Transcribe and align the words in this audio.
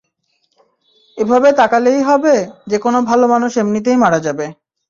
এভাবে 1.17 1.49
তাকালেই 1.59 2.01
হবে, 2.09 2.35
যেকোন 2.67 2.93
ভালো 3.09 3.25
মানুষ 3.33 3.51
এমনিতেই 3.57 3.97
মারা 4.03 4.19
যাবে। 4.25 4.45